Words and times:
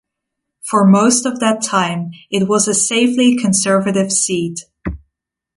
For 0.63 0.83
most 0.83 1.27
of 1.27 1.39
that 1.41 1.61
time, 1.61 2.09
it 2.31 2.47
was 2.47 2.67
a 2.67 2.73
safely 2.73 3.37
conservative 3.37 4.11
seat. 4.11 4.61